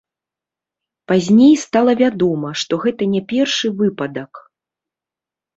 [1.11, 4.33] Пазней стала вядома, што гэта не першы выпадак.